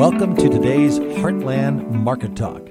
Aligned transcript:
Welcome 0.00 0.34
to 0.36 0.48
today's 0.48 0.98
Heartland 0.98 1.90
Market 1.90 2.34
Talk. 2.34 2.70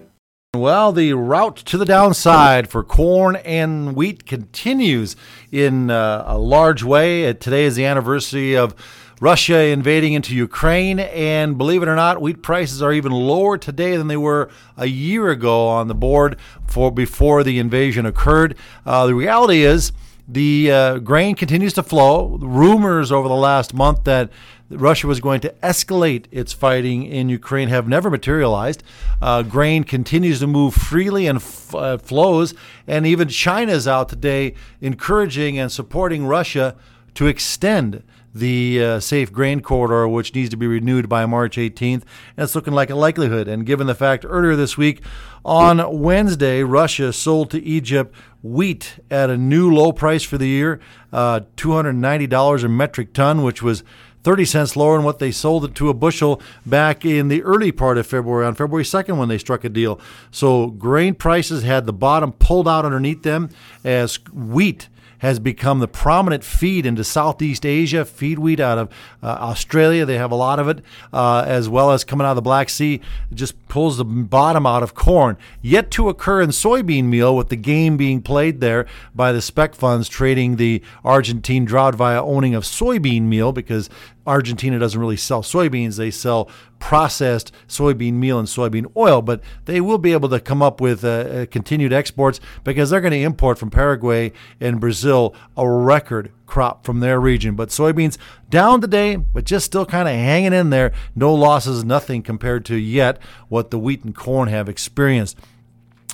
Well, 0.55 0.91
the 0.91 1.13
route 1.13 1.57
to 1.57 1.77
the 1.77 1.85
downside 1.85 2.67
for 2.71 2.83
corn 2.83 3.35
and 3.35 3.95
wheat 3.95 4.25
continues 4.25 5.15
in 5.51 5.91
uh, 5.91 6.23
a 6.25 6.39
large 6.39 6.81
way. 6.81 7.29
Uh, 7.29 7.33
today 7.33 7.65
is 7.65 7.75
the 7.75 7.85
anniversary 7.85 8.57
of 8.57 8.73
Russia 9.21 9.59
invading 9.59 10.13
into 10.13 10.35
Ukraine, 10.35 10.99
and 10.99 11.55
believe 11.55 11.83
it 11.83 11.87
or 11.87 11.95
not, 11.95 12.19
wheat 12.19 12.41
prices 12.41 12.81
are 12.81 12.91
even 12.91 13.11
lower 13.11 13.59
today 13.59 13.95
than 13.95 14.07
they 14.07 14.17
were 14.17 14.49
a 14.75 14.87
year 14.87 15.29
ago 15.29 15.67
on 15.67 15.87
the 15.87 15.93
board 15.93 16.35
for 16.65 16.91
before 16.91 17.43
the 17.43 17.59
invasion 17.59 18.07
occurred. 18.07 18.55
Uh, 18.87 19.05
the 19.05 19.13
reality 19.13 19.61
is 19.61 19.91
the 20.27 20.71
uh, 20.71 20.97
grain 20.99 21.35
continues 21.35 21.73
to 21.73 21.83
flow. 21.83 22.39
Rumors 22.39 23.11
over 23.11 23.27
the 23.27 23.35
last 23.35 23.73
month 23.73 24.03
that 24.05 24.31
Russia 24.69 25.07
was 25.07 25.19
going 25.19 25.41
to 25.41 25.49
escalate 25.63 26.25
its 26.31 26.53
fighting 26.53 27.03
in 27.03 27.29
Ukraine 27.29 27.69
have 27.69 27.87
never 27.87 28.09
materialized. 28.09 28.83
Uh, 29.21 29.41
grain 29.41 29.83
continues 29.83 30.39
to 30.39 30.47
move 30.47 30.73
freely 30.73 31.27
and 31.27 31.37
f- 31.37 31.73
uh, 31.73 31.97
flows, 31.97 32.53
and 32.87 33.05
even 33.05 33.27
China 33.27 33.71
is 33.71 33.87
out 33.87 34.09
today 34.09 34.53
encouraging 34.81 35.57
and 35.57 35.71
supporting 35.71 36.25
Russia 36.25 36.75
to 37.15 37.27
extend 37.27 38.03
the 38.33 38.83
uh, 38.83 38.99
safe 38.99 39.31
grain 39.31 39.59
corridor, 39.59 40.07
which 40.07 40.35
needs 40.35 40.49
to 40.49 40.57
be 40.57 40.67
renewed 40.67 41.09
by 41.09 41.25
March 41.25 41.57
18th. 41.57 42.03
And 42.37 42.43
it's 42.43 42.55
looking 42.55 42.73
like 42.73 42.89
a 42.89 42.95
likelihood. 42.95 43.47
And 43.47 43.65
given 43.65 43.87
the 43.87 43.95
fact 43.95 44.25
earlier 44.27 44.55
this 44.55 44.77
week, 44.77 45.01
on 45.43 45.99
Wednesday, 45.99 46.63
Russia 46.63 47.11
sold 47.11 47.49
to 47.51 47.63
Egypt 47.63 48.13
wheat 48.43 48.99
at 49.09 49.29
a 49.29 49.37
new 49.37 49.73
low 49.73 49.91
price 49.91 50.23
for 50.23 50.37
the 50.37 50.47
year, 50.47 50.79
uh, 51.11 51.41
$290 51.57 52.63
a 52.63 52.69
metric 52.69 53.13
ton, 53.13 53.43
which 53.43 53.61
was 53.61 53.83
30 54.23 54.45
cents 54.45 54.75
lower 54.75 54.97
than 54.97 55.05
what 55.05 55.19
they 55.19 55.31
sold 55.31 55.65
it 55.65 55.75
to 55.75 55.89
a 55.89 55.93
bushel 55.93 56.41
back 56.65 57.05
in 57.05 57.27
the 57.27 57.41
early 57.43 57.71
part 57.71 57.97
of 57.97 58.05
February, 58.05 58.45
on 58.45 58.55
February 58.55 58.83
2nd 58.83 59.17
when 59.17 59.29
they 59.29 59.37
struck 59.37 59.63
a 59.63 59.69
deal. 59.69 59.99
So 60.31 60.67
grain 60.67 61.15
prices 61.15 61.63
had 61.63 61.85
the 61.85 61.93
bottom 61.93 62.33
pulled 62.33 62.67
out 62.67 62.85
underneath 62.85 63.23
them 63.23 63.49
as 63.83 64.17
wheat 64.33 64.89
has 65.19 65.39
become 65.39 65.79
the 65.79 65.87
prominent 65.87 66.43
feed 66.43 66.85
into 66.85 67.03
Southeast 67.03 67.65
Asia, 67.65 68.03
feed 68.03 68.39
wheat 68.39 68.59
out 68.59 68.77
of 68.77 68.89
uh, 69.21 69.27
Australia. 69.27 70.05
They 70.05 70.17
have 70.17 70.31
a 70.31 70.35
lot 70.35 70.59
of 70.59 70.67
it, 70.67 70.81
uh, 71.13 71.43
as 71.45 71.69
well 71.69 71.91
as 71.91 72.03
coming 72.03 72.25
out 72.25 72.31
of 72.31 72.35
the 72.35 72.41
Black 72.41 72.69
Sea. 72.69 72.95
It 73.31 73.35
just 73.35 73.67
pulls 73.67 73.97
the 73.97 74.05
bottom 74.05 74.65
out 74.65 74.83
of 74.83 74.95
corn. 74.95 75.37
Yet 75.61 75.91
to 75.91 76.09
occur 76.09 76.41
in 76.41 76.49
soybean 76.49 77.05
meal, 77.05 77.35
with 77.35 77.49
the 77.49 77.55
game 77.55 77.97
being 77.97 78.21
played 78.21 78.59
there 78.59 78.85
by 79.13 79.31
the 79.31 79.41
spec 79.41 79.75
funds 79.75 80.09
trading 80.09 80.55
the 80.55 80.81
Argentine 81.03 81.65
drought 81.65 81.95
via 81.95 82.23
owning 82.23 82.55
of 82.55 82.63
soybean 82.63 83.23
meal 83.23 83.51
because 83.51 83.89
Argentina 84.29 84.77
doesn't 84.77 85.01
really 85.01 85.17
sell 85.17 85.41
soybeans. 85.41 85.97
They 85.97 86.11
sell 86.11 86.49
processed 86.77 87.51
soybean 87.67 88.13
meal 88.13 88.37
and 88.37 88.47
soybean 88.47 88.85
oil, 88.95 89.23
but 89.23 89.41
they 89.65 89.81
will 89.81 89.97
be 89.97 90.13
able 90.13 90.29
to 90.29 90.39
come 90.39 90.61
up 90.61 90.79
with 90.79 91.03
uh, 91.03 91.07
uh 91.07 91.45
continued 91.47 91.91
exports 91.91 92.39
because 92.63 92.89
they're 92.89 93.01
going 93.01 93.11
to 93.11 93.19
import 93.19 93.57
from 93.57 93.71
Paraguay 93.71 94.31
and 94.61 94.79
Brazil 94.79 95.33
a 95.57 95.67
record 95.67 96.31
crop 96.45 96.85
from 96.85 96.99
their 96.99 97.19
region. 97.19 97.55
But 97.55 97.69
soybeans 97.69 98.17
down 98.51 98.81
today, 98.81 99.15
but 99.15 99.45
just 99.45 99.65
still 99.65 99.85
kind 99.85 100.07
of 100.07 100.13
hanging 100.13 100.53
in 100.53 100.69
there. 100.69 100.91
No 101.15 101.33
losses, 101.33 101.83
nothing 101.83 102.21
compared 102.21 102.65
to 102.65 102.75
yet 102.75 103.19
what 103.47 103.71
the 103.71 103.79
wheat 103.79 104.03
and 104.03 104.15
corn 104.15 104.47
have 104.47 104.69
experienced 104.69 105.37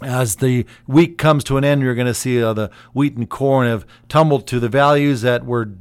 as 0.01 0.37
the 0.37 0.65
week 0.87 1.17
comes 1.17 1.43
to 1.45 1.55
an 1.57 1.63
end, 1.63 1.81
you're 1.81 1.95
going 1.95 2.05
to 2.05 2.13
see 2.13 2.43
uh, 2.43 2.51
the 2.53 2.69
wheat 2.93 3.15
and 3.15 3.29
corn 3.29 3.65
have 3.65 3.85
tumbled 4.09 4.45
to 4.47 4.59
the 4.59 4.67
values 4.67 5.21
that 5.21 5.45
were 5.45 5.71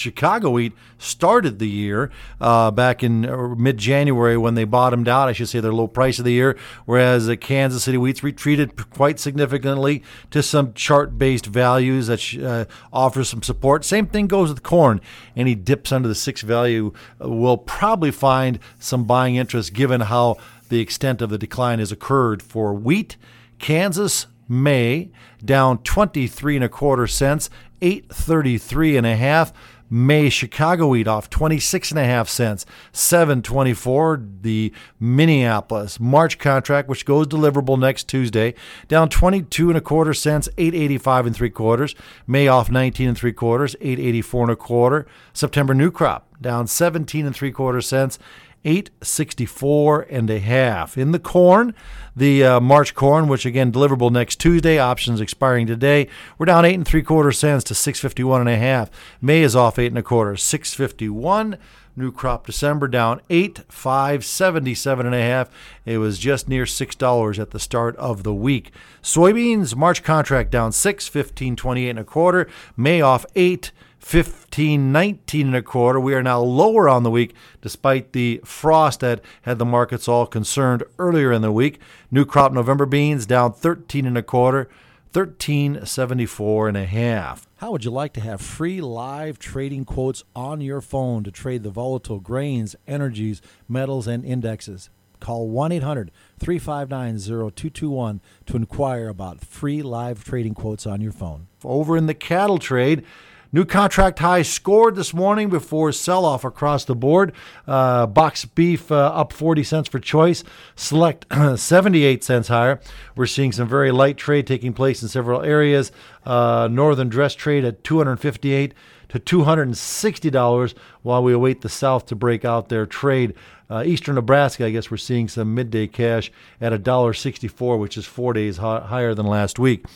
Chicago 0.00 0.50
wheat 0.50 0.72
started 0.98 1.58
the 1.58 1.68
year 1.68 2.10
uh, 2.40 2.70
back 2.70 3.02
in 3.02 3.26
uh, 3.26 3.54
mid 3.54 3.78
January 3.78 4.36
when 4.36 4.54
they 4.54 4.64
bottomed 4.64 5.08
out. 5.08 5.28
I 5.28 5.32
should 5.32 5.48
say 5.48 5.60
their 5.60 5.72
low 5.72 5.86
price 5.86 6.18
of 6.18 6.24
the 6.24 6.32
year, 6.32 6.56
whereas 6.86 7.26
the 7.26 7.36
Kansas 7.36 7.84
City 7.84 7.98
wheats 7.98 8.22
retreated 8.22 8.90
quite 8.90 9.20
significantly 9.20 10.02
to 10.30 10.42
some 10.42 10.72
chart 10.72 11.18
based 11.18 11.46
values 11.46 12.08
that 12.08 12.34
uh, 12.42 12.64
offer 12.92 13.22
some 13.22 13.42
support. 13.42 13.84
Same 13.84 14.06
thing 14.06 14.26
goes 14.26 14.48
with 14.48 14.62
corn. 14.62 15.00
Any 15.36 15.54
dips 15.54 15.92
under 15.92 16.08
the 16.08 16.14
six 16.14 16.42
value 16.42 16.92
uh, 17.22 17.28
will 17.28 17.58
probably 17.58 18.10
find 18.10 18.58
some 18.78 19.04
buying 19.04 19.36
interest 19.36 19.72
given 19.72 20.00
how 20.02 20.36
the 20.68 20.80
extent 20.80 21.20
of 21.20 21.30
the 21.30 21.38
decline 21.38 21.78
has 21.78 21.92
occurred 21.92 22.42
for 22.42 22.72
wheat. 22.72 23.16
Kansas 23.58 24.26
May 24.50 25.12
down 25.44 25.78
23 25.78 26.56
and 26.56 26.64
a 26.64 26.68
quarter 26.68 27.06
cents, 27.06 27.50
833 27.80 28.96
and 28.96 29.06
a 29.06 29.14
half. 29.14 29.52
May 29.90 30.30
Chicago 30.30 30.86
wheat 30.86 31.08
off 31.08 31.28
26 31.28 31.90
and 31.90 31.98
a 31.98 32.04
half 32.04 32.28
cents, 32.28 32.64
724. 32.92 34.22
The 34.42 34.72
Minneapolis 35.00 35.98
March 35.98 36.38
contract, 36.38 36.88
which 36.88 37.04
goes 37.04 37.26
deliverable 37.26 37.78
next 37.78 38.08
Tuesday, 38.08 38.54
down 38.86 39.08
22 39.08 39.68
and 39.68 39.76
a 39.76 39.80
quarter 39.80 40.14
cents, 40.14 40.48
885 40.56 41.26
and 41.26 41.36
three 41.36 41.50
quarters. 41.50 41.94
May 42.26 42.46
off 42.46 42.70
19 42.70 43.08
and 43.08 43.18
three 43.18 43.32
quarters, 43.32 43.74
884 43.80 44.42
and 44.44 44.52
a 44.52 44.56
quarter. 44.56 45.06
September 45.32 45.74
new 45.74 45.90
crop 45.90 46.28
down 46.40 46.66
17 46.66 47.26
and 47.26 47.34
three 47.34 47.52
quarter 47.52 47.80
cents, 47.80 48.18
864 48.64 50.02
and 50.10 50.30
a 50.30 50.38
half. 50.38 50.98
In 50.98 51.12
the 51.12 51.18
corn, 51.18 51.74
the 52.14 52.44
uh, 52.44 52.60
March 52.60 52.94
corn, 52.94 53.28
which 53.28 53.46
again 53.46 53.72
deliverable 53.72 54.10
next 54.10 54.36
Tuesday, 54.40 54.78
options 54.78 55.20
expiring 55.20 55.66
today, 55.66 56.08
we're 56.38 56.46
down 56.46 56.64
eight 56.64 56.74
and 56.74 56.86
three 56.86 57.02
quarter 57.02 57.32
cents 57.32 57.64
to 57.64 57.74
651 57.74 58.40
and 58.40 58.50
a 58.50 58.56
half. 58.56 58.90
May 59.20 59.42
is 59.42 59.56
off 59.56 59.78
eight 59.78 59.86
and 59.86 59.98
a 59.98 60.02
quarter, 60.02 60.36
651. 60.36 61.56
New 61.96 62.12
crop 62.12 62.46
December 62.46 62.86
down 62.86 63.20
eight, 63.30 63.60
five 63.68 64.24
seventy-seven 64.24 65.06
and 65.06 65.14
a 65.14 65.20
half. 65.20 65.50
It 65.84 65.98
was 65.98 66.18
just 66.18 66.48
near 66.48 66.64
six 66.64 66.94
dollars 66.94 67.38
at 67.38 67.50
the 67.50 67.58
start 67.58 67.96
of 67.96 68.22
the 68.22 68.32
week. 68.32 68.72
Soybeans 69.02 69.74
March 69.74 70.04
contract 70.04 70.50
down 70.50 70.70
six, 70.70 71.08
fifteen 71.08 71.56
twenty-eight 71.56 71.90
and 71.90 71.98
a 71.98 72.04
quarter. 72.04 72.48
May 72.76 73.00
off 73.00 73.26
eight. 73.34 73.72
15, 74.00 74.90
19 74.92 75.46
and 75.46 75.56
a 75.56 75.62
quarter. 75.62 76.00
We 76.00 76.14
are 76.14 76.22
now 76.22 76.40
lower 76.40 76.88
on 76.88 77.02
the 77.02 77.10
week 77.10 77.34
despite 77.60 78.12
the 78.12 78.40
frost 78.44 79.00
that 79.00 79.20
had 79.42 79.58
the 79.58 79.64
markets 79.64 80.08
all 80.08 80.26
concerned 80.26 80.82
earlier 80.98 81.32
in 81.32 81.42
the 81.42 81.52
week. 81.52 81.78
New 82.10 82.24
crop 82.24 82.52
November 82.52 82.86
beans 82.86 83.26
down 83.26 83.52
13 83.52 84.06
and 84.06 84.18
a 84.18 84.22
quarter, 84.22 84.68
1374 85.12 86.68
and 86.68 86.76
a 86.76 86.86
half. 86.86 87.46
How 87.56 87.72
would 87.72 87.84
you 87.84 87.90
like 87.90 88.12
to 88.14 88.20
have 88.20 88.40
free 88.40 88.80
live 88.80 89.38
trading 89.38 89.84
quotes 89.84 90.24
on 90.34 90.60
your 90.60 90.80
phone 90.80 91.22
to 91.24 91.30
trade 91.30 91.62
the 91.62 91.70
volatile 91.70 92.20
grains, 92.20 92.74
energies, 92.88 93.42
metals, 93.68 94.06
and 94.06 94.24
indexes? 94.24 94.88
Call 95.20 95.48
1 95.48 95.72
800 95.72 96.10
359 96.38 97.18
0221 97.18 98.20
to 98.46 98.56
inquire 98.56 99.08
about 99.08 99.44
free 99.44 99.82
live 99.82 100.24
trading 100.24 100.54
quotes 100.54 100.86
on 100.86 101.02
your 101.02 101.12
phone. 101.12 101.48
Over 101.62 101.96
in 101.98 102.06
the 102.06 102.14
cattle 102.14 102.58
trade, 102.58 103.04
New 103.52 103.64
contract 103.64 104.20
high 104.20 104.42
scored 104.42 104.94
this 104.94 105.12
morning 105.12 105.48
before 105.48 105.90
sell 105.90 106.24
off 106.24 106.44
across 106.44 106.84
the 106.84 106.94
board. 106.94 107.32
Uh, 107.66 108.06
box 108.06 108.44
beef 108.44 108.92
uh, 108.92 108.94
up 108.94 109.32
40 109.32 109.64
cents 109.64 109.88
for 109.88 109.98
choice, 109.98 110.44
select 110.76 111.26
78 111.56 112.22
cents 112.22 112.46
higher. 112.46 112.78
We're 113.16 113.26
seeing 113.26 113.50
some 113.50 113.66
very 113.66 113.90
light 113.90 114.16
trade 114.16 114.46
taking 114.46 114.72
place 114.72 115.02
in 115.02 115.08
several 115.08 115.42
areas. 115.42 115.90
Uh, 116.24 116.68
northern 116.70 117.08
dress 117.08 117.34
trade 117.34 117.64
at 117.64 117.82
258 117.82 118.72
to 119.08 119.18
$260 119.18 120.74
while 121.02 121.22
we 121.24 121.32
await 121.32 121.62
the 121.62 121.68
South 121.68 122.06
to 122.06 122.14
break 122.14 122.44
out 122.44 122.68
their 122.68 122.86
trade. 122.86 123.34
Uh, 123.68 123.82
Eastern 123.84 124.14
Nebraska, 124.14 124.66
I 124.66 124.70
guess 124.70 124.92
we're 124.92 124.96
seeing 124.96 125.26
some 125.26 125.56
midday 125.56 125.88
cash 125.88 126.30
at 126.60 126.72
$1.64, 126.72 127.80
which 127.80 127.98
is 127.98 128.06
four 128.06 128.32
days 128.32 128.58
higher 128.58 129.12
than 129.12 129.26
last 129.26 129.58
week. 129.58 129.86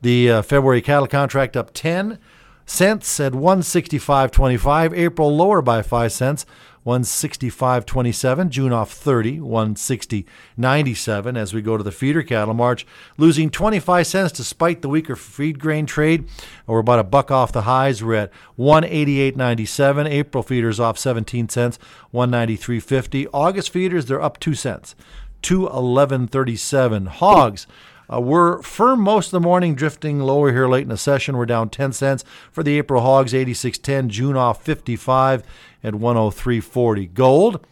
The 0.00 0.30
uh, 0.30 0.42
February 0.42 0.80
cattle 0.80 1.08
contract 1.08 1.56
up 1.56 1.72
10 1.74 2.18
Cents 2.70 3.18
at 3.18 3.32
165.25. 3.32 4.96
April 4.96 5.36
lower 5.36 5.60
by 5.60 5.82
5 5.82 6.12
cents. 6.12 6.46
165.27. 6.86 8.48
June 8.48 8.72
off 8.72 8.92
30. 8.92 9.40
160.97 9.40 11.36
as 11.36 11.52
we 11.52 11.62
go 11.62 11.76
to 11.76 11.82
the 11.82 11.90
feeder 11.90 12.22
cattle 12.22 12.54
March, 12.54 12.86
losing 13.18 13.50
25 13.50 14.06
cents 14.06 14.30
despite 14.30 14.82
the 14.82 14.88
weaker 14.88 15.16
feed 15.16 15.58
grain 15.58 15.84
trade. 15.84 16.28
We're 16.64 16.78
about 16.78 17.00
a 17.00 17.04
buck 17.04 17.32
off 17.32 17.50
the 17.50 17.62
highs. 17.62 18.04
We're 18.04 18.14
at 18.14 18.32
188.97. 18.56 20.08
April 20.08 20.44
feeders 20.44 20.78
off 20.78 20.96
17 20.96 21.48
cents. 21.48 21.76
193.50. 22.14 23.26
August 23.34 23.70
feeders 23.70 24.06
they're 24.06 24.22
up 24.22 24.38
2 24.38 24.54
cents. 24.54 24.94
211.37. 25.42 27.08
Hogs 27.08 27.66
uh, 28.12 28.20
we're 28.20 28.60
firm 28.62 29.00
most 29.00 29.26
of 29.26 29.30
the 29.32 29.40
morning, 29.40 29.74
drifting 29.74 30.20
lower 30.20 30.52
here 30.52 30.68
late 30.68 30.82
in 30.82 30.88
the 30.88 30.96
session. 30.96 31.36
We're 31.36 31.46
down 31.46 31.70
10 31.70 31.92
cents 31.92 32.24
for 32.50 32.62
the 32.62 32.76
April 32.78 33.02
Hogs, 33.02 33.32
86.10. 33.32 34.08
June 34.08 34.36
off 34.36 34.62
55 34.62 35.42
at 35.84 35.94
103.40. 35.94 37.14
Gold. 37.14 37.66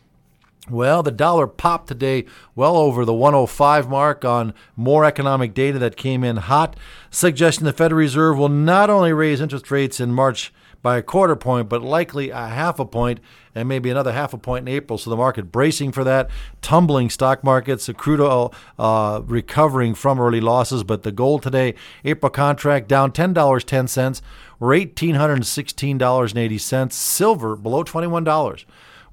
Well, 0.70 1.02
the 1.02 1.10
dollar 1.10 1.46
popped 1.46 1.88
today 1.88 2.26
well 2.54 2.76
over 2.76 3.04
the 3.04 3.14
105 3.14 3.88
mark 3.88 4.24
on 4.24 4.52
more 4.76 5.04
economic 5.04 5.54
data 5.54 5.78
that 5.78 5.96
came 5.96 6.22
in 6.22 6.36
hot, 6.36 6.76
suggesting 7.10 7.64
the 7.64 7.72
Federal 7.72 7.98
Reserve 7.98 8.38
will 8.38 8.50
not 8.50 8.90
only 8.90 9.12
raise 9.12 9.40
interest 9.40 9.70
rates 9.70 9.98
in 9.98 10.12
March 10.12 10.52
by 10.82 10.96
a 10.96 11.02
quarter 11.02 11.36
point, 11.36 11.68
but 11.68 11.82
likely 11.82 12.30
a 12.30 12.48
half 12.48 12.78
a 12.78 12.84
point 12.84 13.20
and 13.54 13.68
maybe 13.68 13.90
another 13.90 14.12
half 14.12 14.32
a 14.32 14.38
point 14.38 14.68
in 14.68 14.74
April. 14.74 14.98
So 14.98 15.10
the 15.10 15.16
market 15.16 15.50
bracing 15.50 15.92
for 15.92 16.04
that. 16.04 16.30
Tumbling 16.62 17.10
stock 17.10 17.42
markets, 17.42 17.86
the 17.86 17.94
crude 17.94 18.20
oil 18.20 18.54
uh, 18.78 19.20
recovering 19.24 19.94
from 19.94 20.20
early 20.20 20.40
losses, 20.40 20.84
but 20.84 21.02
the 21.02 21.12
gold 21.12 21.42
today, 21.42 21.74
April 22.04 22.30
contract 22.30 22.88
down 22.88 23.12
$10.10. 23.12 24.22
We're 24.60 24.74
$1,816.80. 24.74 26.92
Silver 26.92 27.56
below 27.56 27.84
$21. 27.84 28.64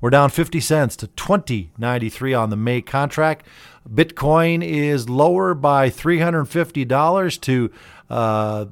We're 0.02 0.10
down 0.10 0.30
50 0.30 0.60
cents 0.60 0.96
to 0.98 1.08
20.93 1.08 2.40
on 2.40 2.50
the 2.50 2.56
May 2.56 2.82
contract. 2.82 3.46
Bitcoin 3.90 4.64
is 4.64 5.10
lower 5.10 5.54
by 5.54 5.90
$350 5.90 7.42
to 7.42 7.72
uh, 8.10 8.66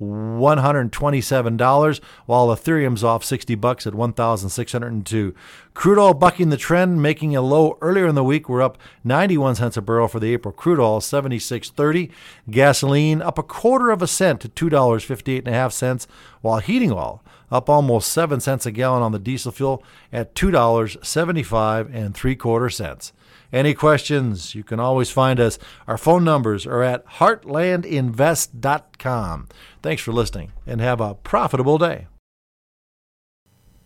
$23,127, 0.00 2.00
while 2.26 2.48
Ethereum's 2.48 3.04
off 3.04 3.24
60 3.24 3.54
bucks 3.56 3.86
at 3.86 3.94
1,602. 3.94 5.34
Crude 5.74 5.98
oil 5.98 6.14
bucking 6.14 6.50
the 6.50 6.56
trend, 6.56 7.02
making 7.02 7.36
a 7.36 7.42
low 7.42 7.78
earlier 7.80 8.06
in 8.06 8.14
the 8.14 8.24
week. 8.24 8.48
We're 8.48 8.62
up 8.62 8.78
91 9.04 9.56
cents 9.56 9.76
a 9.76 9.82
barrel 9.82 10.08
for 10.08 10.20
the 10.20 10.32
April 10.32 10.52
crude 10.52 10.80
oil, 10.80 11.00
76.30. 11.00 12.10
Gasoline 12.50 13.22
up 13.22 13.38
a 13.38 13.42
quarter 13.42 13.90
of 13.90 14.02
a 14.02 14.06
cent 14.06 14.40
to 14.40 14.48
$2.58 14.48 15.38
and 15.38 15.48
a 15.48 15.52
half 15.52 15.72
cents, 15.72 16.06
while 16.40 16.58
heating 16.58 16.92
oil 16.92 17.22
up 17.50 17.68
almost 17.68 18.12
7 18.12 18.40
cents 18.40 18.64
a 18.64 18.70
gallon 18.70 19.02
on 19.02 19.12
the 19.12 19.18
diesel 19.18 19.52
fuel 19.52 19.82
at 20.12 20.34
$2.75 20.34 21.90
and 21.92 22.14
3 22.14 22.36
quarter 22.36 22.70
cents. 22.70 23.12
Any 23.52 23.74
questions? 23.74 24.54
You 24.54 24.62
can 24.62 24.78
always 24.78 25.10
find 25.10 25.40
us. 25.40 25.58
Our 25.88 25.98
phone 25.98 26.22
numbers 26.24 26.66
are 26.66 26.82
at 26.82 27.06
heartlandinvest.com. 27.06 29.48
Thanks 29.82 30.02
for 30.02 30.12
listening 30.12 30.52
and 30.66 30.80
have 30.80 31.00
a 31.00 31.14
profitable 31.14 31.78
day. 31.78 32.06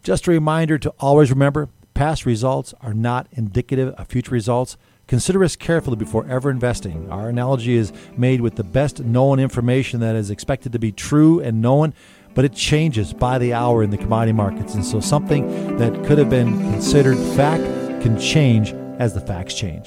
Just 0.02 0.26
a 0.26 0.30
reminder 0.30 0.76
to 0.78 0.92
always 1.00 1.30
remember 1.30 1.70
past 1.94 2.26
results 2.26 2.74
are 2.82 2.92
not 2.92 3.26
indicative 3.32 3.94
of 3.94 4.08
future 4.08 4.32
results. 4.32 4.76
Consider 5.06 5.42
us 5.44 5.56
carefully 5.56 5.96
before 5.96 6.26
ever 6.26 6.50
investing. 6.50 7.10
Our 7.10 7.30
analogy 7.30 7.74
is 7.74 7.90
made 8.16 8.42
with 8.42 8.56
the 8.56 8.64
best 8.64 9.00
known 9.00 9.38
information 9.38 10.00
that 10.00 10.16
is 10.16 10.30
expected 10.30 10.72
to 10.72 10.78
be 10.78 10.92
true 10.92 11.40
and 11.40 11.62
known 11.62 11.94
but 12.34 12.44
it 12.44 12.52
changes 12.52 13.12
by 13.12 13.38
the 13.38 13.54
hour 13.54 13.82
in 13.82 13.90
the 13.90 13.96
commodity 13.96 14.32
markets. 14.32 14.74
And 14.74 14.84
so 14.84 15.00
something 15.00 15.76
that 15.76 16.04
could 16.04 16.18
have 16.18 16.28
been 16.28 16.58
considered 16.72 17.16
fact 17.36 17.62
can 18.02 18.18
change 18.18 18.74
as 18.98 19.14
the 19.14 19.20
facts 19.20 19.54
change. 19.54 19.82